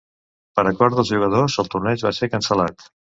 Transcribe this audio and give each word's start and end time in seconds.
Per 0.59 0.61
acord 0.69 0.95
dels 0.99 1.11
jugadors, 1.15 1.57
el 1.65 1.69
torneig 1.73 2.07
va 2.07 2.13
ser 2.21 2.31
cancel·lat. 2.37 2.87